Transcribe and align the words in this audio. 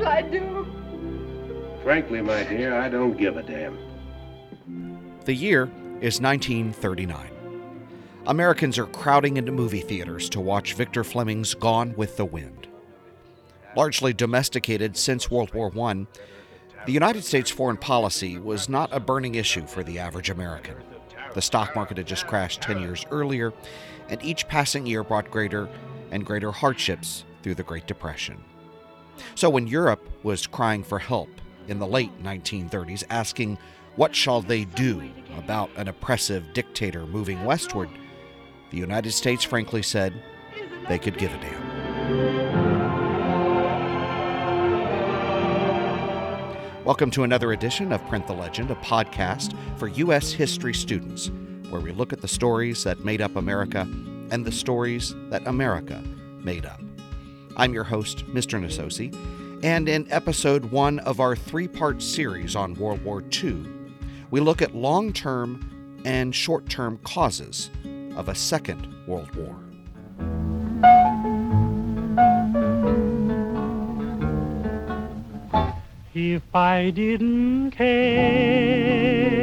shall 0.00 0.08
I 0.08 0.22
do? 0.22 0.66
Frankly, 1.82 2.20
my 2.20 2.42
dear, 2.44 2.74
I 2.74 2.88
don't 2.88 3.16
give 3.16 3.36
a 3.36 3.42
damn. 3.42 3.78
The 5.24 5.34
year 5.34 5.64
is 6.00 6.20
1939. 6.20 7.30
Americans 8.26 8.78
are 8.78 8.86
crowding 8.86 9.36
into 9.36 9.52
movie 9.52 9.80
theaters 9.80 10.28
to 10.30 10.40
watch 10.40 10.74
Victor 10.74 11.04
Fleming's 11.04 11.54
Gone 11.54 11.94
with 11.96 12.16
the 12.16 12.24
Wind. 12.24 12.68
Largely 13.76 14.12
domesticated 14.12 14.96
since 14.96 15.30
World 15.30 15.54
War 15.54 15.72
I, 15.88 16.06
the 16.86 16.92
United 16.92 17.24
States 17.24 17.50
foreign 17.50 17.76
policy 17.76 18.38
was 18.38 18.68
not 18.68 18.90
a 18.92 19.00
burning 19.00 19.36
issue 19.36 19.66
for 19.66 19.82
the 19.82 19.98
average 19.98 20.30
American. 20.30 20.76
The 21.34 21.42
stock 21.42 21.74
market 21.74 21.96
had 21.96 22.06
just 22.06 22.26
crashed 22.26 22.62
10 22.62 22.80
years 22.80 23.06
earlier, 23.10 23.52
and 24.08 24.22
each 24.24 24.48
passing 24.48 24.86
year 24.86 25.04
brought 25.04 25.30
greater 25.30 25.68
and 26.10 26.26
greater 26.26 26.50
hardships 26.50 27.24
through 27.42 27.54
the 27.54 27.62
Great 27.62 27.86
Depression. 27.86 28.42
So 29.34 29.50
when 29.50 29.66
Europe 29.66 30.08
was 30.22 30.46
crying 30.46 30.82
for 30.82 30.98
help 30.98 31.28
in 31.68 31.78
the 31.78 31.86
late 31.86 32.22
1930s, 32.22 33.04
asking 33.10 33.58
what 33.96 34.14
shall 34.14 34.40
they 34.40 34.64
do 34.64 35.10
about 35.36 35.70
an 35.76 35.88
oppressive 35.88 36.52
dictator 36.52 37.06
moving 37.06 37.44
westward, 37.44 37.88
the 38.70 38.78
United 38.78 39.12
States 39.12 39.44
frankly 39.44 39.82
said 39.82 40.22
they 40.88 40.98
could 40.98 41.18
give 41.18 41.32
a 41.34 41.38
damn. 41.38 42.70
Welcome 46.84 47.10
to 47.12 47.24
another 47.24 47.52
edition 47.52 47.92
of 47.92 48.04
Print 48.08 48.26
the 48.26 48.32
Legend, 48.32 48.70
a 48.70 48.74
podcast 48.76 49.56
for 49.78 49.88
U.S. 49.88 50.32
history 50.32 50.74
students, 50.74 51.30
where 51.68 51.80
we 51.80 51.92
look 51.92 52.12
at 52.12 52.20
the 52.20 52.26
stories 52.26 52.82
that 52.84 53.04
made 53.04 53.20
up 53.20 53.36
America 53.36 53.82
and 54.30 54.44
the 54.44 54.50
stories 54.50 55.14
that 55.28 55.46
America 55.46 56.02
made 56.42 56.66
up. 56.66 56.80
I'm 57.60 57.74
your 57.74 57.84
host, 57.84 58.24
Mr. 58.28 58.58
Nasosi, 58.58 59.14
and 59.62 59.86
in 59.86 60.10
episode 60.10 60.64
one 60.70 60.98
of 61.00 61.20
our 61.20 61.36
three 61.36 61.68
part 61.68 62.00
series 62.00 62.56
on 62.56 62.72
World 62.76 63.04
War 63.04 63.22
II, 63.30 63.66
we 64.30 64.40
look 64.40 64.62
at 64.62 64.74
long 64.74 65.12
term 65.12 66.00
and 66.06 66.34
short 66.34 66.70
term 66.70 66.96
causes 67.04 67.68
of 68.16 68.30
a 68.30 68.34
Second 68.34 68.88
World 69.06 69.28
War. 69.34 69.56
If 76.14 76.54
I 76.54 76.88
didn't 76.88 77.72
care. 77.72 79.39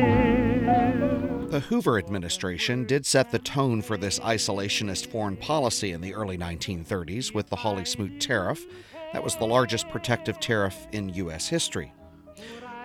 The 1.57 1.61
Hoover 1.61 1.97
administration 1.97 2.85
did 2.85 3.03
set 3.03 3.31
the 3.31 3.39
tone 3.39 3.81
for 3.81 3.97
this 3.97 4.19
isolationist 4.19 5.07
foreign 5.07 5.35
policy 5.35 5.91
in 5.91 6.01
the 6.01 6.13
early 6.13 6.37
1930s 6.37 7.33
with 7.33 7.49
the 7.49 7.55
Hawley 7.55 7.83
Smoot 7.83 8.21
Tariff. 8.21 8.63
That 9.11 9.23
was 9.23 9.35
the 9.35 9.47
largest 9.47 9.89
protective 9.89 10.39
tariff 10.39 10.85
in 10.91 11.09
U.S. 11.15 11.47
history. 11.47 11.91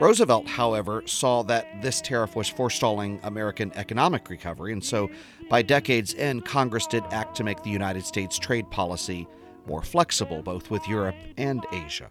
Roosevelt, 0.00 0.48
however, 0.48 1.02
saw 1.04 1.42
that 1.42 1.82
this 1.82 2.00
tariff 2.00 2.34
was 2.34 2.48
forestalling 2.48 3.20
American 3.24 3.72
economic 3.74 4.30
recovery, 4.30 4.72
and 4.72 4.82
so 4.82 5.10
by 5.50 5.60
decade's 5.60 6.14
end, 6.14 6.46
Congress 6.46 6.86
did 6.86 7.04
act 7.10 7.36
to 7.36 7.44
make 7.44 7.62
the 7.62 7.68
United 7.68 8.06
States 8.06 8.38
trade 8.38 8.70
policy 8.70 9.28
more 9.66 9.82
flexible, 9.82 10.40
both 10.40 10.70
with 10.70 10.88
Europe 10.88 11.16
and 11.36 11.62
Asia. 11.74 12.08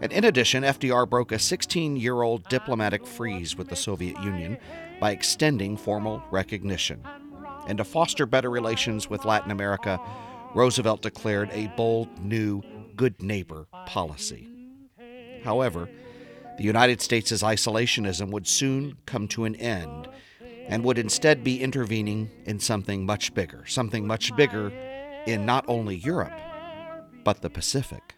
And 0.00 0.12
in 0.12 0.24
addition, 0.24 0.62
FDR 0.62 1.08
broke 1.08 1.32
a 1.32 1.38
16 1.38 1.96
year 1.96 2.22
old 2.22 2.48
diplomatic 2.48 3.06
freeze 3.06 3.56
with 3.56 3.68
the 3.68 3.76
Soviet 3.76 4.20
Union 4.22 4.58
by 5.00 5.12
extending 5.12 5.76
formal 5.76 6.22
recognition. 6.30 7.02
And 7.66 7.78
to 7.78 7.84
foster 7.84 8.26
better 8.26 8.50
relations 8.50 9.08
with 9.08 9.24
Latin 9.24 9.50
America, 9.50 10.00
Roosevelt 10.54 11.02
declared 11.02 11.50
a 11.52 11.68
bold 11.76 12.08
new 12.20 12.62
good 12.94 13.22
neighbor 13.22 13.66
policy. 13.86 14.48
However, 15.42 15.88
the 16.58 16.64
United 16.64 17.00
States' 17.00 17.42
isolationism 17.42 18.30
would 18.30 18.46
soon 18.46 18.96
come 19.06 19.28
to 19.28 19.44
an 19.44 19.54
end 19.56 20.08
and 20.68 20.82
would 20.82 20.98
instead 20.98 21.44
be 21.44 21.62
intervening 21.62 22.30
in 22.44 22.58
something 22.58 23.06
much 23.06 23.34
bigger, 23.34 23.64
something 23.66 24.06
much 24.06 24.34
bigger 24.36 24.72
in 25.26 25.46
not 25.46 25.64
only 25.68 25.96
Europe, 25.96 26.32
but 27.24 27.42
the 27.42 27.50
Pacific. 27.50 28.14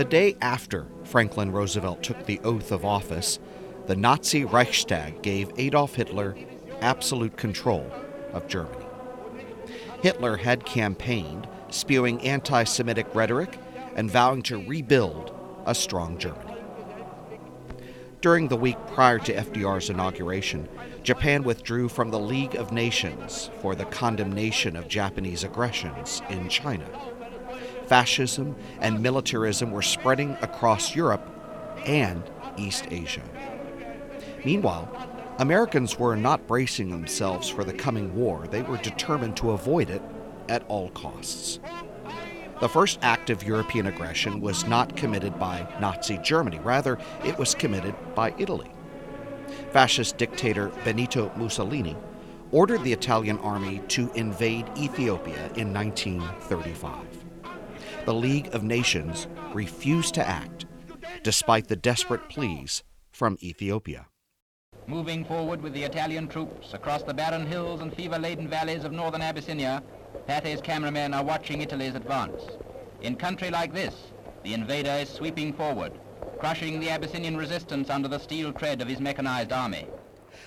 The 0.00 0.06
day 0.06 0.34
after 0.40 0.86
Franklin 1.04 1.52
Roosevelt 1.52 2.02
took 2.02 2.24
the 2.24 2.40
oath 2.42 2.72
of 2.72 2.86
office, 2.86 3.38
the 3.86 3.94
Nazi 3.94 4.46
Reichstag 4.46 5.20
gave 5.20 5.52
Adolf 5.58 5.94
Hitler 5.94 6.38
absolute 6.80 7.36
control 7.36 7.86
of 8.32 8.48
Germany. 8.48 8.86
Hitler 10.02 10.38
had 10.38 10.64
campaigned, 10.64 11.46
spewing 11.68 12.18
anti 12.22 12.64
Semitic 12.64 13.14
rhetoric 13.14 13.58
and 13.94 14.10
vowing 14.10 14.40
to 14.44 14.66
rebuild 14.66 15.38
a 15.66 15.74
strong 15.74 16.16
Germany. 16.16 16.56
During 18.22 18.48
the 18.48 18.56
week 18.56 18.78
prior 18.94 19.18
to 19.18 19.34
FDR's 19.34 19.90
inauguration, 19.90 20.66
Japan 21.02 21.42
withdrew 21.42 21.90
from 21.90 22.10
the 22.10 22.18
League 22.18 22.54
of 22.54 22.72
Nations 22.72 23.50
for 23.60 23.74
the 23.74 23.84
condemnation 23.84 24.76
of 24.76 24.88
Japanese 24.88 25.44
aggressions 25.44 26.22
in 26.30 26.48
China 26.48 26.86
fascism 27.90 28.54
and 28.78 29.02
militarism 29.02 29.72
were 29.72 29.82
spreading 29.82 30.36
across 30.42 30.94
Europe 30.94 31.28
and 31.86 32.22
East 32.56 32.86
Asia. 32.88 33.20
Meanwhile, 34.44 34.88
Americans 35.40 35.98
were 35.98 36.14
not 36.14 36.46
bracing 36.46 36.90
themselves 36.90 37.48
for 37.48 37.64
the 37.64 37.72
coming 37.72 38.14
war, 38.14 38.46
they 38.46 38.62
were 38.62 38.76
determined 38.76 39.36
to 39.38 39.50
avoid 39.50 39.90
it 39.90 40.02
at 40.48 40.64
all 40.68 40.90
costs. 40.90 41.58
The 42.60 42.68
first 42.68 43.00
act 43.02 43.28
of 43.28 43.42
European 43.42 43.88
aggression 43.88 44.40
was 44.40 44.68
not 44.68 44.96
committed 44.96 45.36
by 45.40 45.66
Nazi 45.80 46.18
Germany, 46.18 46.60
rather, 46.60 46.96
it 47.24 47.36
was 47.38 47.56
committed 47.56 47.96
by 48.14 48.32
Italy. 48.38 48.70
Fascist 49.72 50.16
dictator 50.16 50.68
Benito 50.84 51.32
Mussolini 51.34 51.96
ordered 52.52 52.84
the 52.84 52.92
Italian 52.92 53.38
army 53.38 53.82
to 53.88 54.12
invade 54.12 54.70
Ethiopia 54.78 55.50
in 55.56 55.74
1935 55.74 57.19
the 58.06 58.14
League 58.14 58.54
of 58.54 58.62
Nations 58.62 59.26
refused 59.52 60.14
to 60.14 60.26
act, 60.26 60.66
despite 61.22 61.68
the 61.68 61.76
desperate 61.76 62.28
pleas 62.28 62.82
from 63.10 63.36
Ethiopia. 63.42 64.06
Moving 64.86 65.24
forward 65.24 65.60
with 65.60 65.74
the 65.74 65.82
Italian 65.82 66.26
troops 66.26 66.72
across 66.72 67.02
the 67.02 67.14
barren 67.14 67.46
hills 67.46 67.80
and 67.80 67.94
fever-laden 67.94 68.48
valleys 68.48 68.84
of 68.84 68.92
northern 68.92 69.20
Abyssinia, 69.20 69.82
Pathé's 70.28 70.60
cameramen 70.60 71.14
are 71.14 71.24
watching 71.24 71.60
Italy's 71.60 71.94
advance. 71.94 72.42
In 73.02 73.16
country 73.16 73.50
like 73.50 73.72
this, 73.72 73.94
the 74.42 74.54
invader 74.54 74.90
is 74.90 75.08
sweeping 75.08 75.52
forward, 75.52 75.92
crushing 76.38 76.80
the 76.80 76.90
Abyssinian 76.90 77.36
resistance 77.36 77.90
under 77.90 78.08
the 78.08 78.18
steel 78.18 78.52
tread 78.52 78.80
of 78.80 78.88
his 78.88 79.00
mechanized 79.00 79.52
army. 79.52 79.86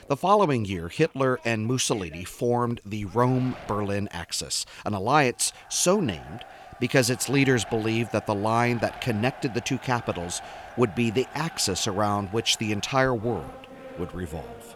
The 0.07 0.17
following 0.17 0.65
year, 0.65 0.89
Hitler 0.89 1.39
and 1.45 1.67
Mussolini 1.67 2.23
formed 2.23 2.81
the 2.85 3.05
Rome 3.05 3.55
Berlin 3.67 4.09
Axis, 4.11 4.65
an 4.85 4.93
alliance 4.93 5.53
so 5.69 5.99
named 5.99 6.43
because 6.83 7.09
its 7.09 7.29
leaders 7.29 7.63
believed 7.63 8.11
that 8.11 8.25
the 8.25 8.35
line 8.35 8.77
that 8.79 8.99
connected 8.99 9.53
the 9.53 9.61
two 9.61 9.77
capitals 9.77 10.41
would 10.75 10.93
be 10.93 11.09
the 11.09 11.25
axis 11.33 11.87
around 11.87 12.27
which 12.33 12.57
the 12.57 12.73
entire 12.73 13.15
world 13.15 13.67
would 13.97 14.13
revolve. 14.13 14.75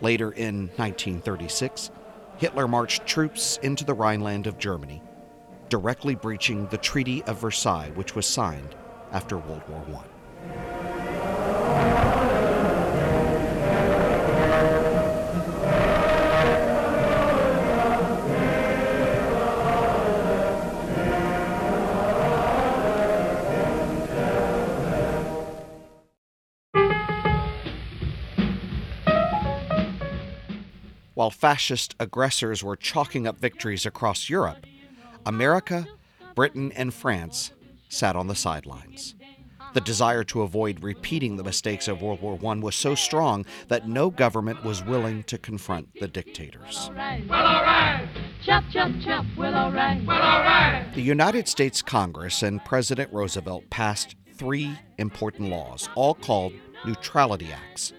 Later 0.00 0.32
in 0.32 0.68
1936, 0.76 1.90
Hitler 2.38 2.66
marched 2.66 3.04
troops 3.04 3.58
into 3.62 3.84
the 3.84 3.92
Rhineland 3.92 4.46
of 4.46 4.56
Germany, 4.56 5.02
directly 5.68 6.14
breaching 6.14 6.66
the 6.68 6.78
Treaty 6.78 7.22
of 7.24 7.38
Versailles, 7.38 7.92
which 7.94 8.16
was 8.16 8.26
signed 8.26 8.74
after 9.12 9.36
World 9.36 9.68
War 9.68 9.84
I. 10.48 10.81
While 31.22 31.30
fascist 31.30 31.94
aggressors 32.00 32.64
were 32.64 32.74
chalking 32.74 33.28
up 33.28 33.38
victories 33.38 33.86
across 33.86 34.28
Europe, 34.28 34.66
America, 35.24 35.86
Britain, 36.34 36.72
and 36.72 36.92
France 36.92 37.52
sat 37.88 38.16
on 38.16 38.26
the 38.26 38.34
sidelines. 38.34 39.14
The 39.72 39.82
desire 39.82 40.24
to 40.24 40.42
avoid 40.42 40.82
repeating 40.82 41.36
the 41.36 41.44
mistakes 41.44 41.86
of 41.86 42.02
World 42.02 42.22
War 42.22 42.40
I 42.44 42.54
was 42.56 42.74
so 42.74 42.96
strong 42.96 43.46
that 43.68 43.86
no 43.86 44.10
government 44.10 44.64
was 44.64 44.82
willing 44.82 45.22
to 45.22 45.38
confront 45.38 45.94
the 46.00 46.08
dictators. 46.08 46.90
Chop, 48.44 48.64
chop, 48.72 48.90
chop. 49.04 49.24
Well, 49.36 49.70
the 50.92 51.02
United 51.02 51.46
States 51.46 51.82
Congress 51.82 52.42
and 52.42 52.64
President 52.64 53.12
Roosevelt 53.12 53.70
passed 53.70 54.16
three 54.34 54.76
important 54.98 55.50
laws, 55.50 55.88
all 55.94 56.14
called 56.16 56.52
Neutrality 56.84 57.52
Acts. 57.52 57.92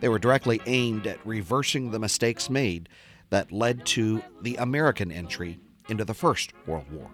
They 0.00 0.08
were 0.08 0.18
directly 0.18 0.60
aimed 0.66 1.06
at 1.06 1.24
reversing 1.26 1.90
the 1.90 1.98
mistakes 1.98 2.50
made 2.50 2.88
that 3.30 3.52
led 3.52 3.84
to 3.86 4.22
the 4.42 4.56
American 4.56 5.10
entry 5.10 5.58
into 5.88 6.04
the 6.04 6.14
First 6.14 6.52
World 6.66 6.90
War. 6.90 7.10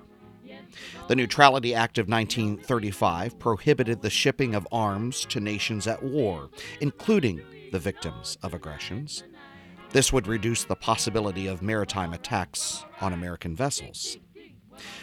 The 1.09 1.17
Neutrality 1.17 1.75
Act 1.75 1.99
of 1.99 2.09
1935 2.09 3.39
prohibited 3.39 4.03
the 4.03 4.11
shipping 4.11 4.55
of 4.55 4.69
arms 4.71 5.25
to 5.27 5.41
nations 5.41 5.87
at 5.87 6.03
war, 6.03 6.51
including 6.81 7.43
the 7.73 7.79
victims 7.79 8.39
of 8.43 8.55
aggressions. 8.55 9.25
This 9.91 10.13
would 10.13 10.29
reduce 10.29 10.65
the 10.65 10.77
possibility 10.77 11.49
of 11.49 11.63
maritime 11.63 12.13
attacks 12.13 12.85
on 13.01 13.13
American 13.13 13.57
vessels. 13.57 14.19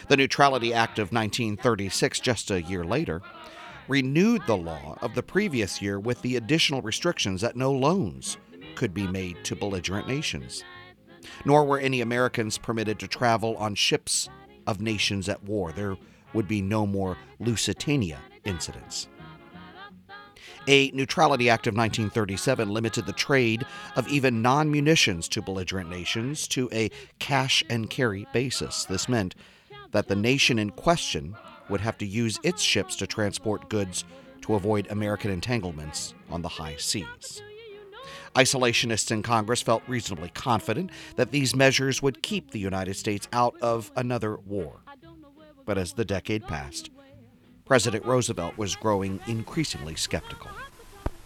The 0.08 0.16
Neutrality 0.16 0.72
Act 0.72 0.98
of 0.98 1.12
1936, 1.12 2.20
just 2.20 2.50
a 2.50 2.62
year 2.62 2.84
later, 2.84 3.20
renewed 3.88 4.42
the 4.46 4.56
law 4.56 4.96
of 5.02 5.14
the 5.14 5.22
previous 5.22 5.82
year 5.82 5.98
with 5.98 6.20
the 6.22 6.36
additional 6.36 6.82
restrictions 6.82 7.40
that 7.40 7.56
no 7.56 7.72
loans 7.72 8.36
could 8.74 8.94
be 8.94 9.06
made 9.06 9.42
to 9.44 9.56
belligerent 9.56 10.06
nations. 10.06 10.62
Nor 11.44 11.64
were 11.64 11.78
any 11.78 12.00
Americans 12.00 12.58
permitted 12.58 12.98
to 13.00 13.08
travel 13.08 13.56
on 13.56 13.74
ships 13.74 14.28
of 14.66 14.80
nations 14.80 15.28
at 15.28 15.42
war. 15.42 15.72
There 15.72 15.96
would 16.34 16.46
be 16.46 16.62
no 16.62 16.86
more 16.86 17.16
Lusitania 17.40 18.18
incidents. 18.44 19.08
A 20.68 20.90
Neutrality 20.90 21.48
Act 21.48 21.66
of 21.66 21.74
1937 21.74 22.68
limited 22.68 23.06
the 23.06 23.12
trade 23.14 23.64
of 23.96 24.06
even 24.08 24.42
non 24.42 24.70
munitions 24.70 25.26
to 25.30 25.40
belligerent 25.40 25.88
nations 25.88 26.46
to 26.48 26.68
a 26.72 26.90
cash 27.18 27.64
and 27.70 27.88
carry 27.88 28.26
basis. 28.34 28.84
This 28.84 29.08
meant 29.08 29.34
that 29.92 30.08
the 30.08 30.16
nation 30.16 30.58
in 30.58 30.70
question 30.70 31.34
would 31.68 31.80
have 31.80 31.98
to 31.98 32.06
use 32.06 32.38
its 32.42 32.62
ships 32.62 32.96
to 32.96 33.06
transport 33.06 33.68
goods 33.68 34.04
to 34.42 34.54
avoid 34.54 34.86
American 34.90 35.30
entanglements 35.30 36.14
on 36.30 36.42
the 36.42 36.48
high 36.48 36.76
seas. 36.76 37.42
Isolationists 38.34 39.10
in 39.10 39.22
Congress 39.22 39.62
felt 39.62 39.82
reasonably 39.88 40.30
confident 40.30 40.90
that 41.16 41.32
these 41.32 41.56
measures 41.56 42.02
would 42.02 42.22
keep 42.22 42.50
the 42.50 42.58
United 42.58 42.94
States 42.94 43.28
out 43.32 43.56
of 43.60 43.90
another 43.96 44.36
war. 44.36 44.80
But 45.64 45.78
as 45.78 45.92
the 45.92 46.04
decade 46.04 46.46
passed, 46.46 46.90
President 47.64 48.04
Roosevelt 48.04 48.56
was 48.56 48.76
growing 48.76 49.20
increasingly 49.26 49.94
skeptical. 49.96 50.50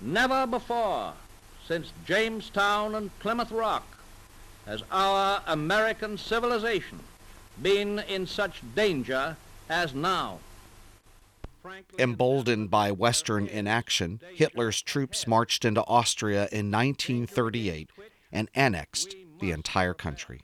Never 0.01 0.47
before, 0.47 1.13
since 1.69 1.93
Jamestown 2.05 2.97
and 2.97 3.17
Plymouth 3.21 3.53
Rock, 3.53 3.87
has 4.67 4.83
our 4.91 5.43
American 5.47 6.19
civilization 6.19 6.99
been 7.63 8.01
in 8.09 8.27
such 8.27 8.63
danger 8.75 9.37
as 9.69 9.95
now. 9.95 10.39
Emboldened 11.99 12.71
by 12.71 12.91
Western 12.91 13.47
inaction, 13.47 14.21
Hitler's 14.35 14.83
troops 14.83 15.27
marched 15.27 15.65
into 15.65 15.83
Austria 15.85 16.49
in 16.51 16.71
1938 16.71 17.91
and 18.33 18.49
annexed 18.55 19.15
the 19.41 19.53
entire 19.53 19.95
country. 19.95 20.43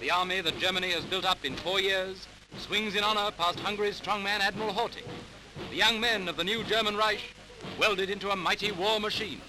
The 0.00 0.10
army 0.10 0.40
that 0.40 0.58
Germany 0.58 0.90
has 0.92 1.04
built 1.04 1.24
up 1.24 1.44
in 1.44 1.56
four 1.56 1.80
years 1.80 2.26
swings 2.58 2.94
in 2.94 3.04
honor 3.04 3.30
past 3.32 3.60
Hungary's 3.60 4.00
strongman 4.00 4.40
Admiral 4.40 4.72
Horthy. 4.72 5.02
The 5.70 5.76
young 5.76 6.00
men 6.00 6.28
of 6.28 6.36
the 6.36 6.44
new 6.44 6.64
German 6.64 6.96
Reich 6.96 7.20
welded 7.78 8.10
into 8.10 8.30
a 8.30 8.36
mighty 8.36 8.72
war 8.72 9.00
machine. 9.00 9.40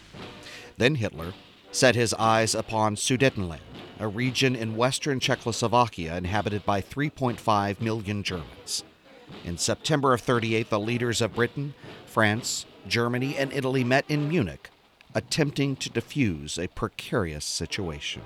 Then 0.78 0.96
Hitler 0.96 1.34
set 1.72 1.96
his 1.96 2.14
eyes 2.16 2.56
upon 2.56 2.96
Sudetenland, 2.96 3.62
a 4.00 4.08
region 4.08 4.56
in 4.56 4.76
western 4.76 5.20
Czechoslovakia 5.20 6.18
inhabited 6.18 6.66
by 6.66 6.82
3.5 6.82 7.82
million 7.82 8.24
Germans. 8.24 8.84
In 9.44 9.58
September 9.58 10.14
of 10.14 10.22
38, 10.22 10.70
the 10.70 10.80
leaders 10.80 11.22
of 11.22 11.36
Britain, 11.36 11.74
France, 12.06 12.66
Germany, 12.88 13.36
and 13.38 13.52
Italy 13.54 13.84
met 13.84 14.06
in 14.08 14.30
Munich, 14.30 14.70
attempting 15.14 15.76
to 15.78 15.90
defuse 15.90 16.62
a 16.62 16.68
precarious 16.70 17.46
situation. 17.46 18.22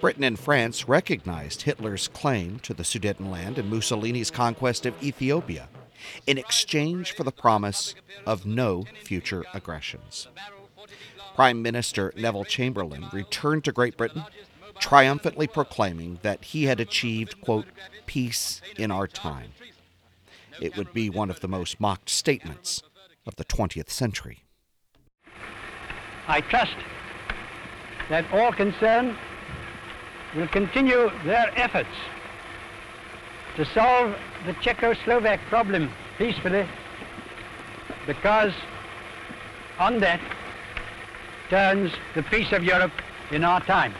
Britain 0.00 0.24
and 0.24 0.38
France 0.38 0.88
recognized 0.88 1.62
Hitler's 1.62 2.08
claim 2.08 2.58
to 2.60 2.74
the 2.74 2.82
Sudetenland 2.82 3.58
and 3.58 3.70
Mussolini's 3.70 4.30
conquest 4.30 4.86
of 4.86 5.02
Ethiopia 5.02 5.68
in 6.26 6.38
exchange 6.38 7.12
for 7.12 7.24
the 7.24 7.32
promise 7.32 7.94
of 8.26 8.46
no 8.46 8.84
future 9.02 9.44
aggressions. 9.54 10.28
Prime 11.34 11.62
Minister 11.62 12.12
Neville 12.16 12.44
Chamberlain 12.44 13.06
returned 13.12 13.64
to 13.64 13.72
Great 13.72 13.96
Britain, 13.96 14.24
triumphantly 14.80 15.46
proclaiming 15.46 16.18
that 16.22 16.44
he 16.44 16.64
had 16.64 16.80
achieved, 16.80 17.40
quote, 17.40 17.66
peace 18.06 18.60
in 18.76 18.90
our 18.90 19.06
time. 19.06 19.50
It 20.60 20.76
would 20.76 20.92
be 20.92 21.10
one 21.10 21.30
of 21.30 21.40
the 21.40 21.48
most 21.48 21.80
mocked 21.80 22.08
statements 22.08 22.82
of 23.26 23.36
the 23.36 23.44
20th 23.44 23.90
century. 23.90 24.38
I 26.28 26.40
trust 26.40 26.76
that 28.08 28.24
all 28.32 28.52
concerned 28.52 29.16
will 30.34 30.48
continue 30.48 31.10
their 31.24 31.52
efforts 31.56 31.90
to 33.56 33.64
solve 33.64 34.14
the 34.44 34.52
Czechoslovak 34.54 35.40
problem 35.48 35.90
peacefully 36.18 36.66
because 38.06 38.52
on 39.78 39.98
that 40.00 40.20
turns 41.48 41.92
the 42.14 42.22
peace 42.24 42.52
of 42.52 42.64
Europe 42.64 42.92
in 43.30 43.44
our 43.44 43.60
time. 43.60 43.94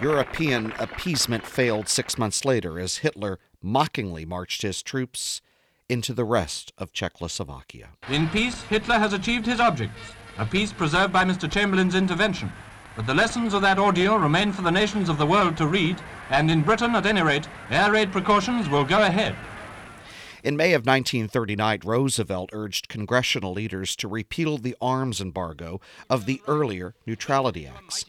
European 0.00 0.72
appeasement 0.78 1.46
failed 1.46 1.88
six 1.88 2.18
months 2.18 2.44
later 2.44 2.78
as 2.78 2.98
Hitler 2.98 3.38
mockingly 3.62 4.24
marched 4.24 4.62
his 4.62 4.82
troops 4.82 5.40
into 5.88 6.12
the 6.12 6.24
rest 6.24 6.72
of 6.76 6.92
Czechoslovakia. 6.92 7.90
In 8.08 8.28
peace, 8.28 8.62
Hitler 8.64 8.98
has 8.98 9.12
achieved 9.12 9.46
his 9.46 9.60
objects, 9.60 10.12
a 10.38 10.44
peace 10.44 10.72
preserved 10.72 11.12
by 11.12 11.24
Mr. 11.24 11.50
Chamberlain's 11.50 11.94
intervention. 11.94 12.52
But 12.94 13.06
the 13.06 13.14
lessons 13.14 13.54
of 13.54 13.62
that 13.62 13.78
ordeal 13.78 14.18
remain 14.18 14.52
for 14.52 14.62
the 14.62 14.70
nations 14.70 15.08
of 15.08 15.18
the 15.18 15.26
world 15.26 15.56
to 15.58 15.66
read, 15.66 16.00
and 16.30 16.50
in 16.50 16.62
Britain, 16.62 16.94
at 16.94 17.06
any 17.06 17.22
rate, 17.22 17.48
air 17.70 17.92
raid 17.92 18.10
precautions 18.10 18.68
will 18.68 18.84
go 18.84 19.02
ahead. 19.02 19.36
In 20.46 20.56
May 20.56 20.74
of 20.74 20.86
1939, 20.86 21.80
Roosevelt 21.84 22.50
urged 22.52 22.88
congressional 22.88 23.52
leaders 23.52 23.96
to 23.96 24.06
repeal 24.06 24.58
the 24.58 24.76
arms 24.80 25.20
embargo 25.20 25.80
of 26.08 26.26
the 26.26 26.40
earlier 26.46 26.94
Neutrality 27.04 27.66
Acts. 27.66 28.04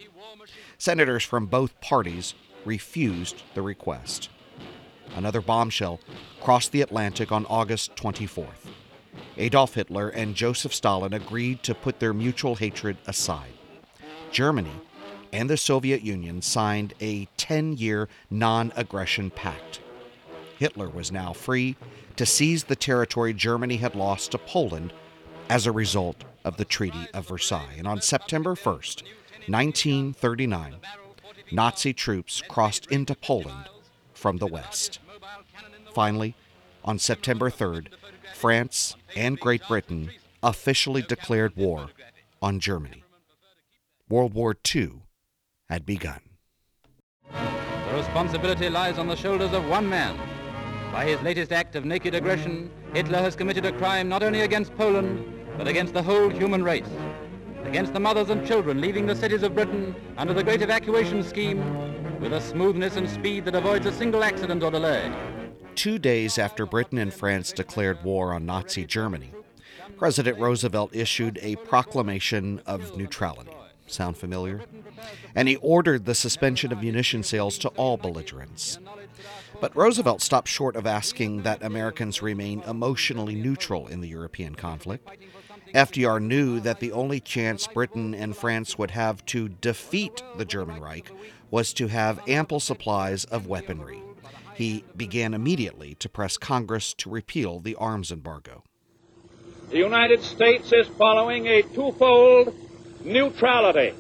Senators 0.77 1.23
from 1.23 1.47
both 1.47 1.81
parties 1.81 2.35
refused 2.63 3.41
the 3.55 3.63
request. 3.63 4.29
Another 5.15 5.41
bombshell 5.41 5.99
crossed 6.39 6.71
the 6.71 6.83
Atlantic 6.83 7.31
on 7.31 7.47
August 7.47 7.95
24th. 7.95 8.69
Adolf 9.37 9.73
Hitler 9.73 10.09
and 10.09 10.35
Joseph 10.35 10.75
Stalin 10.75 11.13
agreed 11.13 11.63
to 11.63 11.73
put 11.73 11.99
their 11.99 12.13
mutual 12.13 12.53
hatred 12.53 12.97
aside. 13.07 13.53
Germany 14.31 14.79
and 15.33 15.49
the 15.49 15.57
Soviet 15.57 16.03
Union 16.03 16.43
signed 16.43 16.93
a 17.01 17.25
10 17.37 17.77
year 17.77 18.07
non 18.29 18.71
aggression 18.75 19.31
pact. 19.31 19.79
Hitler 20.57 20.89
was 20.89 21.11
now 21.11 21.33
free 21.33 21.75
to 22.15 22.25
seize 22.25 22.63
the 22.63 22.75
territory 22.75 23.33
Germany 23.33 23.77
had 23.77 23.95
lost 23.95 24.31
to 24.31 24.37
Poland 24.37 24.93
as 25.49 25.65
a 25.65 25.71
result 25.71 26.23
of 26.43 26.57
the 26.57 26.65
Treaty 26.65 27.07
of 27.13 27.27
Versailles. 27.27 27.75
And 27.77 27.87
on 27.87 28.01
September 28.01 28.55
1st, 28.55 29.03
1939, 29.47 30.75
Nazi 31.51 31.93
troops 31.93 32.41
crossed 32.49 32.87
into 32.87 33.15
Poland 33.15 33.69
from 34.13 34.37
the 34.37 34.47
west. 34.47 34.99
Finally, 35.93 36.35
on 36.83 36.99
September 36.99 37.49
3rd, 37.49 37.87
France 38.33 38.95
and 39.15 39.39
Great 39.39 39.67
Britain 39.67 40.11
officially 40.43 41.01
declared 41.01 41.55
war 41.55 41.89
on 42.41 42.59
Germany. 42.59 43.03
World 44.09 44.33
War 44.33 44.55
II 44.75 45.01
had 45.69 45.85
begun. 45.85 46.21
The 47.31 47.93
responsibility 47.93 48.69
lies 48.69 48.97
on 48.97 49.07
the 49.07 49.15
shoulders 49.15 49.53
of 49.53 49.67
one 49.67 49.87
man. 49.89 50.17
By 50.97 51.05
his 51.05 51.21
latest 51.21 51.51
act 51.51 51.75
of 51.75 51.85
naked 51.85 52.15
aggression, 52.15 52.71
Hitler 52.91 53.19
has 53.19 53.35
committed 53.35 53.63
a 53.65 53.71
crime 53.71 54.09
not 54.09 54.23
only 54.23 54.41
against 54.41 54.75
Poland, 54.75 55.31
but 55.55 55.67
against 55.67 55.93
the 55.93 56.01
whole 56.01 56.27
human 56.27 56.63
race. 56.63 56.89
Against 57.65 57.93
the 57.93 57.99
mothers 57.99 58.31
and 58.31 58.47
children 58.47 58.81
leaving 58.81 59.05
the 59.05 59.15
cities 59.15 59.43
of 59.43 59.53
Britain 59.53 59.95
under 60.17 60.33
the 60.33 60.43
great 60.43 60.63
evacuation 60.63 61.21
scheme 61.21 62.19
with 62.19 62.33
a 62.33 62.41
smoothness 62.41 62.95
and 62.95 63.07
speed 63.07 63.45
that 63.45 63.53
avoids 63.53 63.85
a 63.85 63.91
single 63.91 64.23
accident 64.23 64.63
or 64.63 64.71
delay. 64.71 65.13
Two 65.75 65.99
days 65.99 66.39
after 66.39 66.65
Britain 66.65 66.97
and 66.97 67.13
France 67.13 67.51
declared 67.51 68.03
war 68.03 68.33
on 68.33 68.47
Nazi 68.47 68.83
Germany, 68.83 69.31
President 69.97 70.39
Roosevelt 70.39 70.95
issued 70.95 71.37
a 71.43 71.57
proclamation 71.57 72.59
of 72.65 72.97
neutrality. 72.97 73.51
Sound 73.85 74.17
familiar? 74.17 74.63
And 75.35 75.47
he 75.47 75.57
ordered 75.57 76.05
the 76.05 76.15
suspension 76.15 76.71
of 76.71 76.81
munition 76.81 77.21
sales 77.21 77.59
to 77.59 77.69
all 77.69 77.97
belligerents. 77.97 78.79
But 79.59 79.75
Roosevelt 79.75 80.21
stopped 80.21 80.47
short 80.47 80.75
of 80.75 80.85
asking 80.85 81.41
that 81.43 81.63
Americans 81.63 82.21
remain 82.21 82.61
emotionally 82.61 83.35
neutral 83.35 83.87
in 83.87 84.01
the 84.01 84.07
European 84.07 84.55
conflict. 84.55 85.09
FDR 85.73 86.21
knew 86.21 86.59
that 86.59 86.79
the 86.79 86.91
only 86.91 87.19
chance 87.19 87.67
Britain 87.67 88.13
and 88.13 88.37
France 88.37 88.77
would 88.77 88.91
have 88.91 89.25
to 89.27 89.49
defeat 89.49 90.21
the 90.37 90.45
German 90.45 90.79
Reich 90.79 91.11
was 91.49 91.73
to 91.73 91.87
have 91.87 92.21
ample 92.27 92.59
supplies 92.59 93.25
of 93.25 93.47
weaponry. 93.47 94.01
He 94.53 94.83
began 94.95 95.33
immediately 95.33 95.95
to 95.95 96.09
press 96.09 96.37
Congress 96.37 96.93
to 96.95 97.09
repeal 97.09 97.59
the 97.59 97.75
arms 97.75 98.11
embargo. 98.11 98.63
The 99.69 99.77
United 99.77 100.23
States 100.23 100.71
is 100.71 100.87
following 100.87 101.47
a 101.47 101.61
twofold 101.61 102.55
neutrality 103.03 103.93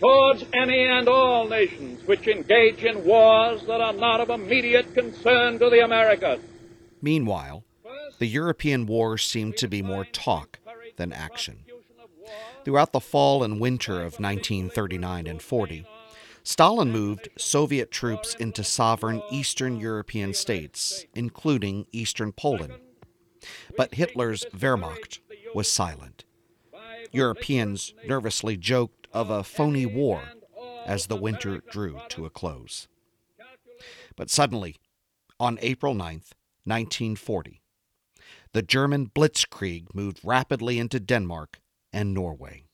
towards 0.00 0.44
any 0.54 0.84
and 0.84 1.08
all 1.08 1.48
nations 1.48 2.06
which 2.06 2.28
engage 2.28 2.84
in 2.84 3.04
wars 3.04 3.62
that 3.66 3.80
are 3.80 3.92
not 3.92 4.20
of 4.20 4.30
immediate 4.30 4.94
concern 4.94 5.58
to 5.58 5.70
the 5.70 5.84
Americas. 5.84 6.40
Meanwhile, 7.02 7.64
the 8.18 8.26
European 8.26 8.86
wars 8.86 9.24
seemed 9.24 9.56
to 9.58 9.68
be 9.68 9.82
more 9.82 10.04
talk 10.04 10.58
than 10.96 11.12
action. 11.12 11.64
Throughout 12.64 12.92
the 12.92 13.00
fall 13.00 13.42
and 13.42 13.60
winter 13.60 14.00
of 14.00 14.20
1939 14.20 15.26
and 15.26 15.40
40, 15.40 15.86
Stalin 16.42 16.90
moved 16.90 17.28
Soviet 17.36 17.90
troops 17.90 18.34
into 18.34 18.64
sovereign 18.64 19.22
Eastern 19.30 19.78
European 19.78 20.34
states, 20.34 21.04
including 21.14 21.86
Eastern 21.92 22.32
Poland. 22.32 22.74
But 23.76 23.94
Hitler's 23.94 24.44
Wehrmacht 24.54 25.20
was 25.54 25.70
silent. 25.70 26.24
Europeans 27.12 27.94
nervously 28.06 28.56
joked 28.56 28.97
of 29.12 29.30
a 29.30 29.44
phony 29.44 29.86
war 29.86 30.22
as 30.86 31.06
the 31.06 31.16
winter 31.16 31.60
drew 31.70 32.00
to 32.08 32.24
a 32.24 32.30
close. 32.30 32.88
But 34.16 34.30
suddenly, 34.30 34.76
on 35.38 35.58
April 35.62 35.94
9th, 35.94 36.32
1940, 36.64 37.60
the 38.52 38.62
German 38.62 39.10
blitzkrieg 39.14 39.94
moved 39.94 40.20
rapidly 40.24 40.78
into 40.78 40.98
Denmark 40.98 41.60
and 41.92 42.14
Norway. 42.14 42.64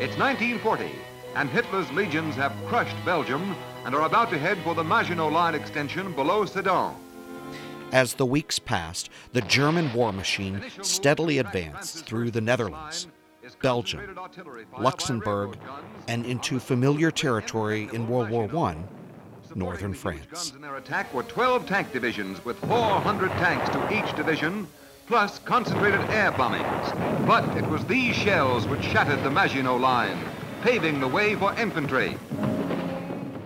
It's 0.00 0.18
1940, 0.18 0.90
and 1.34 1.48
Hitler's 1.48 1.90
legions 1.92 2.34
have 2.34 2.52
crushed 2.66 2.96
Belgium 3.04 3.54
and 3.84 3.94
are 3.94 4.06
about 4.06 4.30
to 4.30 4.38
head 4.38 4.58
for 4.64 4.74
the 4.74 4.84
Maginot 4.84 5.32
Line 5.32 5.54
extension 5.54 6.12
below 6.12 6.44
Sedan. 6.44 6.94
As 7.92 8.14
the 8.14 8.26
weeks 8.26 8.58
passed, 8.58 9.10
the 9.32 9.42
German 9.42 9.92
war 9.92 10.12
machine 10.12 10.62
steadily 10.82 11.38
advanced 11.38 12.04
through 12.04 12.32
the 12.32 12.40
Netherlands, 12.40 13.06
Belgium, 13.62 14.18
Luxembourg, 14.78 15.56
and 16.08 16.24
into 16.26 16.58
familiar 16.58 17.10
territory 17.10 17.88
in 17.92 18.08
World 18.08 18.30
War 18.30 18.48
I, 18.66 18.76
northern 19.54 19.94
France. 19.94 20.52
In 20.54 20.60
their 20.60 20.76
attack 20.76 21.12
were 21.14 21.22
12 21.22 21.66
tank 21.66 21.92
divisions 21.92 22.44
with 22.44 22.58
400 22.60 23.30
tanks 23.32 23.68
to 23.70 23.92
each 23.92 24.14
division, 24.16 24.66
plus 25.06 25.38
concentrated 25.40 26.00
air 26.10 26.32
bombings. 26.32 27.26
But 27.26 27.44
it 27.56 27.66
was 27.68 27.84
these 27.84 28.14
shells 28.14 28.66
which 28.66 28.82
shattered 28.82 29.22
the 29.22 29.30
Maginot 29.30 29.80
Line, 29.80 30.18
paving 30.62 31.00
the 31.00 31.08
way 31.08 31.34
for 31.34 31.54
infantry. 31.54 32.16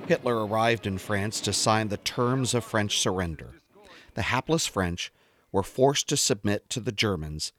Hitler 0.07 0.45
arrived 0.45 0.87
in 0.87 0.99
France 0.99 1.41
to 1.43 1.53
sign 1.53 1.89
the 1.89 1.97
terms 1.97 2.55
of 2.55 2.65
French 2.65 2.99
surrender. 2.99 3.55
The 4.15 4.23
hapless 4.23 4.67
French 4.67 5.13
were 5.53 5.63
forced 5.63 6.09
to 6.09 6.17
submit 6.17 6.69
to 6.71 6.81
the 6.81 6.93
Germans 6.93 7.53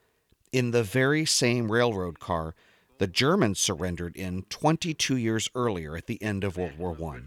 in 0.52 0.72
the 0.72 0.84
very 0.84 1.26
same 1.26 1.72
railroad 1.72 2.20
car 2.20 2.56
the 2.98 3.08
Germans 3.08 3.60
surrendered 3.60 4.16
in 4.16 4.44
22 4.44 5.18
years 5.18 5.50
earlier 5.56 5.98
at 5.98 6.06
the 6.06 6.22
end 6.22 6.44
of 6.44 6.56
World 6.56 6.78
War 6.78 6.96
I. 7.16 7.22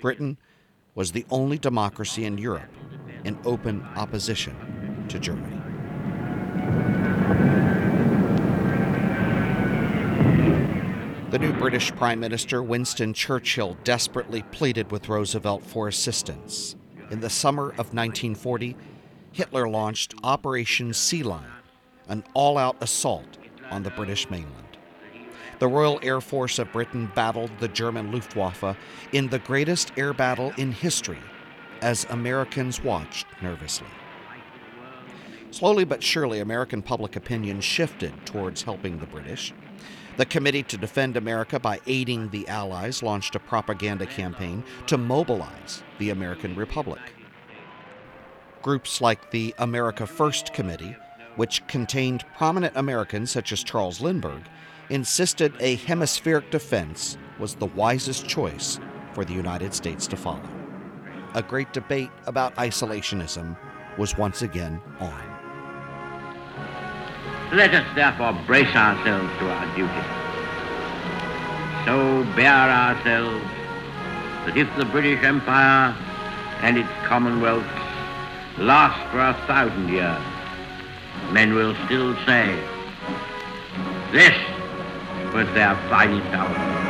Britain 0.00 0.38
was 0.94 1.10
the 1.10 1.26
only 1.28 1.58
democracy 1.58 2.24
in 2.24 2.38
Europe 2.38 2.70
in 3.24 3.36
open 3.44 3.84
opposition 3.96 4.54
to 5.08 5.18
Germany. 5.18 5.60
The 11.32 11.38
new 11.40 11.52
British 11.54 11.90
Prime 11.96 12.20
Minister, 12.20 12.62
Winston 12.62 13.12
Churchill, 13.12 13.76
desperately 13.82 14.42
pleaded 14.52 14.92
with 14.92 15.08
Roosevelt 15.08 15.64
for 15.64 15.88
assistance. 15.88 16.76
In 17.10 17.18
the 17.18 17.28
summer 17.28 17.70
of 17.70 17.92
1940, 17.92 18.76
Hitler 19.32 19.68
launched 19.68 20.14
Operation 20.22 20.94
Sea 20.94 21.24
Lion, 21.24 21.55
an 22.08 22.24
all 22.34 22.58
out 22.58 22.76
assault 22.80 23.38
on 23.70 23.82
the 23.82 23.90
British 23.90 24.28
mainland. 24.30 24.66
The 25.58 25.68
Royal 25.68 25.98
Air 26.02 26.20
Force 26.20 26.58
of 26.58 26.72
Britain 26.72 27.10
battled 27.14 27.50
the 27.60 27.68
German 27.68 28.12
Luftwaffe 28.12 28.76
in 29.12 29.28
the 29.28 29.38
greatest 29.38 29.92
air 29.96 30.12
battle 30.12 30.52
in 30.58 30.72
history 30.72 31.18
as 31.80 32.06
Americans 32.10 32.82
watched 32.82 33.26
nervously. 33.40 33.86
Slowly 35.50 35.84
but 35.84 36.02
surely, 36.02 36.40
American 36.40 36.82
public 36.82 37.16
opinion 37.16 37.62
shifted 37.62 38.12
towards 38.26 38.62
helping 38.62 38.98
the 38.98 39.06
British. 39.06 39.54
The 40.18 40.26
Committee 40.26 40.62
to 40.64 40.76
Defend 40.76 41.16
America 41.16 41.58
by 41.58 41.80
Aiding 41.86 42.28
the 42.28 42.46
Allies 42.48 43.02
launched 43.02 43.34
a 43.34 43.38
propaganda 43.38 44.06
campaign 44.06 44.64
to 44.86 44.98
mobilize 44.98 45.82
the 45.98 46.10
American 46.10 46.54
Republic. 46.54 47.00
Groups 48.62 49.00
like 49.00 49.30
the 49.30 49.54
America 49.58 50.06
First 50.06 50.52
Committee, 50.52 50.96
which 51.36 51.66
contained 51.66 52.24
prominent 52.36 52.76
Americans 52.76 53.30
such 53.30 53.52
as 53.52 53.62
Charles 53.62 54.00
Lindbergh, 54.00 54.42
insisted 54.90 55.54
a 55.60 55.76
hemispheric 55.76 56.50
defense 56.50 57.16
was 57.38 57.54
the 57.54 57.66
wisest 57.66 58.26
choice 58.26 58.80
for 59.12 59.24
the 59.24 59.32
United 59.32 59.74
States 59.74 60.06
to 60.06 60.16
follow. 60.16 60.48
A 61.34 61.42
great 61.42 61.72
debate 61.72 62.10
about 62.26 62.54
isolationism 62.56 63.56
was 63.98 64.16
once 64.16 64.42
again 64.42 64.80
on. 65.00 65.22
Let 67.52 67.74
us 67.74 67.86
therefore 67.94 68.38
brace 68.46 68.74
ourselves 68.74 69.32
to 69.38 69.50
our 69.50 69.76
duty. 69.76 70.26
So 71.86 72.24
bear 72.34 72.68
ourselves 72.68 73.44
that 74.46 74.56
if 74.56 74.68
the 74.76 74.84
British 74.86 75.22
Empire 75.22 75.94
and 76.62 76.78
its 76.78 76.88
Commonwealth 77.04 77.66
last 78.58 78.98
for 79.12 79.20
a 79.20 79.34
thousand 79.46 79.88
years, 79.88 80.35
men 81.32 81.54
will 81.54 81.74
still 81.86 82.14
say, 82.24 82.54
this 84.12 84.34
was 85.34 85.46
their 85.54 85.74
finest 85.88 86.26
hour. 86.34 86.86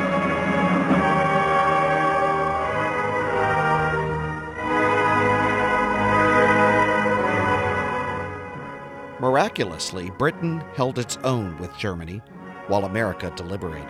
Miraculously, 9.19 10.11
Britain 10.11 10.63
held 10.75 10.99
its 10.99 11.19
own 11.25 11.59
with 11.59 11.77
Germany 11.77 12.23
while 12.69 12.85
America 12.85 13.33
deliberated. 13.35 13.89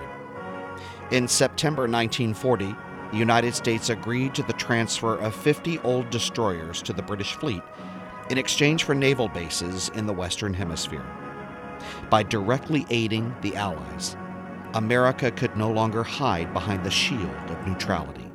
In 1.11 1.29
September 1.29 1.83
1940, 1.83 2.75
the 3.11 3.17
United 3.17 3.55
States 3.55 3.91
agreed 3.91 4.35
to 4.35 4.43
the 4.43 4.53
transfer 4.55 5.17
of 5.17 5.35
50 5.35 5.79
old 5.81 6.11
destroyers 6.11 6.81
to 6.83 6.93
the 6.93 7.03
British 7.03 7.35
fleet 7.35 7.63
in 8.31 8.39
exchange 8.39 8.85
for 8.85 8.95
naval 8.95 9.29
bases 9.29 9.91
in 9.95 10.07
the 10.07 10.13
Western 10.13 10.55
Hemisphere. 10.55 11.05
By 12.11 12.23
directly 12.23 12.87
aiding 12.91 13.35
the 13.43 13.55
Allies, 13.57 14.17
America 14.75 15.31
could 15.31 15.57
no 15.57 15.71
longer 15.71 16.03
hide 16.03 16.53
behind 16.53 16.85
the 16.85 16.91
shield 16.91 17.31
of 17.49 17.67
neutrality. 17.67 18.31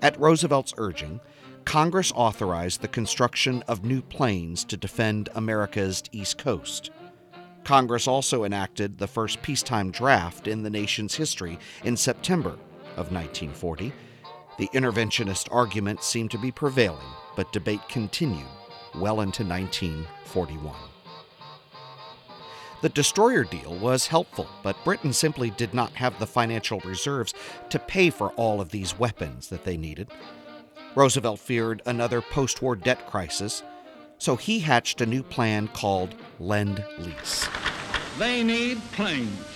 At 0.00 0.18
Roosevelt's 0.18 0.74
urging, 0.78 1.20
Congress 1.64 2.12
authorized 2.14 2.80
the 2.80 2.88
construction 2.88 3.62
of 3.68 3.84
new 3.84 4.00
planes 4.00 4.64
to 4.64 4.76
defend 4.76 5.28
America's 5.34 6.02
East 6.12 6.38
Coast. 6.38 6.90
Congress 7.68 8.08
also 8.08 8.44
enacted 8.44 8.96
the 8.96 9.06
first 9.06 9.42
peacetime 9.42 9.90
draft 9.90 10.48
in 10.48 10.62
the 10.62 10.70
nation's 10.70 11.14
history 11.14 11.58
in 11.84 11.94
September 11.98 12.52
of 12.96 13.12
1940. 13.12 13.92
The 14.56 14.68
interventionist 14.68 15.48
argument 15.50 16.02
seemed 16.02 16.30
to 16.30 16.38
be 16.38 16.50
prevailing, 16.50 17.04
but 17.36 17.52
debate 17.52 17.82
continued 17.90 18.46
well 18.94 19.20
into 19.20 19.44
1941. 19.44 20.74
The 22.80 22.88
destroyer 22.88 23.44
deal 23.44 23.78
was 23.78 24.06
helpful, 24.06 24.48
but 24.62 24.82
Britain 24.82 25.12
simply 25.12 25.50
did 25.50 25.74
not 25.74 25.92
have 25.92 26.18
the 26.18 26.26
financial 26.26 26.80
reserves 26.86 27.34
to 27.68 27.78
pay 27.78 28.08
for 28.08 28.30
all 28.30 28.62
of 28.62 28.70
these 28.70 28.98
weapons 28.98 29.48
that 29.48 29.64
they 29.64 29.76
needed. 29.76 30.08
Roosevelt 30.94 31.38
feared 31.38 31.82
another 31.84 32.22
post 32.22 32.62
war 32.62 32.76
debt 32.76 33.06
crisis, 33.06 33.62
so 34.18 34.36
he 34.36 34.58
hatched 34.58 35.00
a 35.00 35.06
new 35.06 35.22
plan 35.22 35.68
called 35.68 36.14
Lend 36.38 36.84
Lease. 36.98 37.48
They 38.18 38.42
need 38.42 38.80
planes 38.92 39.46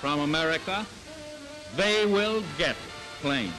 from 0.00 0.20
America. 0.20 0.84
They 1.76 2.04
will 2.06 2.42
get 2.58 2.76
planes. 3.20 3.52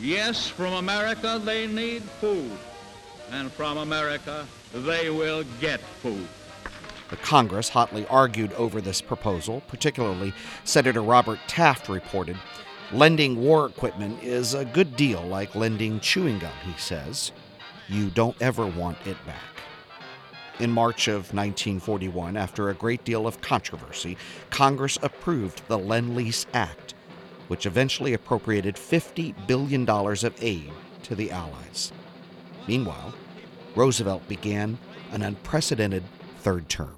Yes, 0.00 0.48
from 0.48 0.74
America 0.74 1.40
they 1.44 1.66
need 1.66 2.02
food. 2.02 2.50
And 3.30 3.52
from 3.52 3.78
America 3.78 4.46
they 4.72 5.10
will 5.10 5.44
get 5.60 5.80
food. 5.80 6.26
The 7.10 7.16
Congress 7.16 7.70
hotly 7.70 8.06
argued 8.08 8.52
over 8.52 8.80
this 8.80 9.00
proposal, 9.00 9.62
particularly 9.66 10.34
Senator 10.64 11.02
Robert 11.02 11.38
Taft 11.46 11.88
reported. 11.88 12.36
Lending 12.92 13.42
war 13.42 13.66
equipment 13.66 14.22
is 14.22 14.54
a 14.54 14.64
good 14.64 14.96
deal 14.96 15.20
like 15.22 15.54
lending 15.54 16.00
chewing 16.00 16.38
gum, 16.38 16.50
he 16.64 16.72
says. 16.78 17.32
You 17.86 18.08
don't 18.08 18.40
ever 18.40 18.66
want 18.66 18.96
it 19.06 19.16
back. 19.26 19.42
In 20.58 20.72
March 20.72 21.06
of 21.06 21.34
1941, 21.34 22.36
after 22.38 22.70
a 22.70 22.74
great 22.74 23.04
deal 23.04 23.26
of 23.26 23.42
controversy, 23.42 24.16
Congress 24.48 24.98
approved 25.02 25.60
the 25.68 25.78
Lend 25.78 26.16
Lease 26.16 26.46
Act, 26.54 26.94
which 27.48 27.66
eventually 27.66 28.14
appropriated 28.14 28.76
$50 28.76 29.34
billion 29.46 29.88
of 29.88 30.34
aid 30.42 30.72
to 31.02 31.14
the 31.14 31.30
Allies. 31.30 31.92
Meanwhile, 32.66 33.12
Roosevelt 33.76 34.26
began 34.28 34.78
an 35.12 35.20
unprecedented 35.20 36.04
third 36.38 36.70
term. 36.70 36.97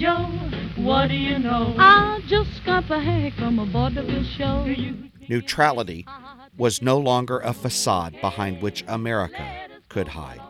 Joe. 0.00 0.24
What 0.76 1.08
do 1.08 1.14
you 1.14 1.38
know? 1.38 1.74
I 1.78 2.22
just 2.26 2.64
got 2.64 2.88
back 2.88 3.34
from 3.34 3.58
a 3.58 3.66
vaudeville 3.66 4.24
show. 4.24 4.66
Neutrality 5.28 6.06
was 6.56 6.80
no 6.80 6.96
longer 6.96 7.40
a 7.40 7.52
facade 7.52 8.18
behind 8.22 8.62
which 8.62 8.82
America 8.88 9.46
could 9.90 10.08
hide. 10.08 10.40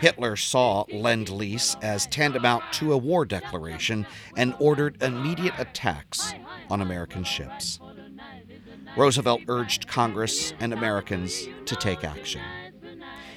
Hitler 0.00 0.36
saw 0.36 0.84
Lend 0.92 1.28
Lease 1.28 1.74
as 1.82 2.06
tantamount 2.06 2.62
to 2.74 2.92
a 2.92 2.96
war 2.96 3.24
declaration 3.24 4.06
and 4.36 4.54
ordered 4.60 5.02
immediate 5.02 5.54
attacks 5.58 6.32
on 6.70 6.80
American 6.80 7.24
ships. 7.24 7.80
Roosevelt 8.96 9.42
urged 9.48 9.88
Congress 9.88 10.54
and 10.60 10.72
Americans 10.72 11.48
to 11.64 11.74
take 11.74 12.04
action. 12.04 12.42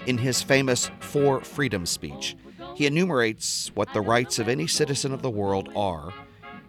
In 0.05 0.19
his 0.19 0.43
famous 0.43 0.91
Four 0.99 1.41
Freedom 1.41 1.87
speech, 1.87 2.35
he 2.79 2.85
enumerates 2.85 3.69
what 3.75 3.91
the 3.93 3.99
rights 3.99 4.39
of 4.39 4.47
any 4.47 4.65
citizen 4.65 5.11
of 5.11 5.21
the 5.21 5.29
world 5.29 5.67
are 5.75 6.13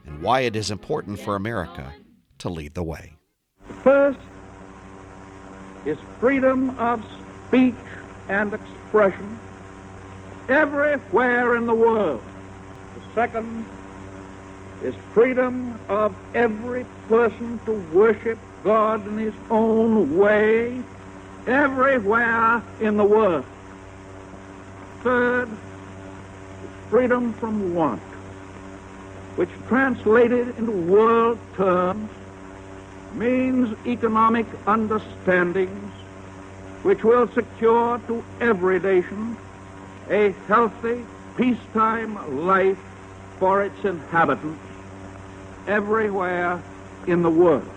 and 0.05 0.21
why 0.21 0.41
it 0.41 0.57
is 0.57 0.69
important 0.69 1.21
for 1.21 1.37
America 1.37 1.95
to 2.37 2.49
lead 2.49 2.75
the 2.75 2.83
way. 2.83 3.13
First 3.85 4.19
is 5.85 5.97
freedom 6.19 6.77
of 6.81 7.01
speech 7.47 7.77
and 8.29 8.53
expression 8.53 9.39
everywhere 10.49 11.55
in 11.55 11.67
the 11.67 11.75
world. 11.75 12.21
The 12.97 13.15
second 13.15 13.65
is 14.83 14.97
freedom 15.15 15.79
of 15.89 16.13
every 16.35 16.87
person 17.07 17.61
to 17.67 17.73
worship 17.93 18.41
God 18.65 19.07
in 19.07 19.17
his 19.17 19.35
own 19.49 20.19
way 20.19 20.83
everywhere 21.47 22.61
in 22.81 22.97
the 22.97 23.05
world. 23.05 23.45
Third 25.05 25.49
freedom 26.91 27.33
from 27.35 27.75
want, 27.75 28.03
which 29.37 29.49
translated 29.69 30.49
into 30.59 30.73
world 30.73 31.39
terms 31.57 32.11
means 33.15 33.75
economic 33.87 34.47
understandings 34.67 35.93
which 36.83 37.05
will 37.05 37.29
secure 37.29 37.99
to 38.07 38.25
every 38.41 38.81
nation 38.81 39.37
a 40.09 40.31
healthy, 40.49 41.05
peacetime 41.37 42.45
life 42.45 42.79
for 43.39 43.63
its 43.63 43.85
inhabitants 43.85 44.61
everywhere 45.67 46.61
in 47.07 47.23
the 47.23 47.31
world. 47.31 47.69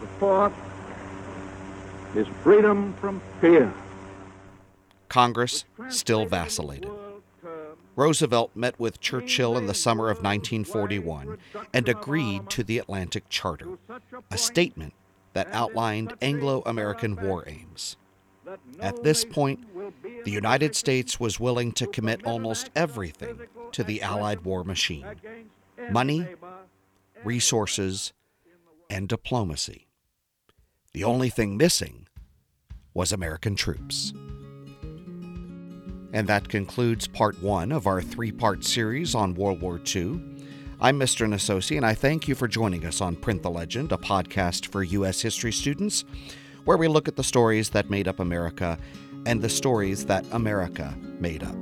The 0.00 0.06
fourth 0.18 0.52
is 2.14 2.26
freedom 2.42 2.94
from 2.94 3.20
fear. 3.40 3.72
Congress 5.08 5.64
still 5.88 6.24
vacillated. 6.24 7.05
Roosevelt 7.96 8.54
met 8.54 8.78
with 8.78 9.00
Churchill 9.00 9.56
in 9.56 9.66
the 9.66 9.74
summer 9.74 10.10
of 10.10 10.18
1941 10.18 11.38
and 11.72 11.88
agreed 11.88 12.50
to 12.50 12.62
the 12.62 12.78
Atlantic 12.78 13.28
Charter, 13.30 13.78
a 14.30 14.36
statement 14.38 14.92
that 15.32 15.48
outlined 15.50 16.12
Anglo 16.20 16.62
American 16.66 17.16
war 17.16 17.44
aims. 17.46 17.96
At 18.80 19.02
this 19.02 19.24
point, 19.24 19.60
the 20.24 20.30
United 20.30 20.76
States 20.76 21.18
was 21.18 21.40
willing 21.40 21.72
to 21.72 21.86
commit 21.86 22.24
almost 22.24 22.70
everything 22.76 23.40
to 23.72 23.82
the 23.82 24.02
Allied 24.02 24.44
war 24.44 24.62
machine 24.62 25.06
money, 25.90 26.26
resources, 27.24 28.12
and 28.88 29.08
diplomacy. 29.08 29.86
The 30.92 31.04
only 31.04 31.28
thing 31.28 31.56
missing 31.56 32.08
was 32.94 33.12
American 33.12 33.56
troops. 33.56 34.12
And 36.16 36.26
that 36.28 36.48
concludes 36.48 37.06
part 37.06 37.42
one 37.42 37.70
of 37.70 37.86
our 37.86 38.00
three 38.00 38.32
part 38.32 38.64
series 38.64 39.14
on 39.14 39.34
World 39.34 39.60
War 39.60 39.78
II. 39.78 40.18
I'm 40.80 40.98
Mr. 40.98 41.28
Nasosi, 41.28 41.76
and 41.76 41.84
I 41.84 41.92
thank 41.92 42.26
you 42.26 42.34
for 42.34 42.48
joining 42.48 42.86
us 42.86 43.02
on 43.02 43.16
Print 43.16 43.42
the 43.42 43.50
Legend, 43.50 43.92
a 43.92 43.98
podcast 43.98 44.64
for 44.68 44.82
U.S. 44.82 45.20
history 45.20 45.52
students, 45.52 46.06
where 46.64 46.78
we 46.78 46.88
look 46.88 47.06
at 47.06 47.16
the 47.16 47.22
stories 47.22 47.68
that 47.68 47.90
made 47.90 48.08
up 48.08 48.18
America 48.18 48.78
and 49.26 49.42
the 49.42 49.50
stories 49.50 50.06
that 50.06 50.24
America 50.32 50.96
made 51.20 51.42
up. 51.42 51.54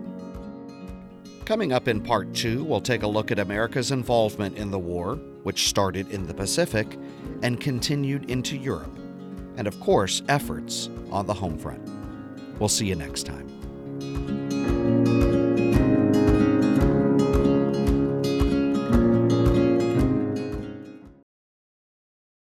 Coming 1.45 1.73
up 1.73 1.89
in 1.89 2.01
part 2.01 2.33
two, 2.33 2.63
we'll 2.63 2.81
take 2.81 3.03
a 3.03 3.09
look 3.09 3.33
at 3.33 3.41
America's 3.41 3.91
involvement 3.91 4.57
in 4.57 4.71
the 4.71 4.79
war, 4.79 5.17
which 5.43 5.67
started 5.69 6.09
in 6.13 6.29
the 6.29 6.35
Pacific 6.35 6.97
and 7.43 7.61
continued 7.61 8.31
into 8.31 8.57
Europe, 8.57 8.97
and 9.57 9.67
of 9.67 9.81
course, 9.81 10.23
efforts 10.29 10.91
on 11.11 11.27
the 11.27 11.35
home 11.35 11.59
front. 11.59 11.83
We'll 12.61 12.69
see 12.69 12.87
you 12.87 12.95
next 12.95 13.25
time. 13.25 13.54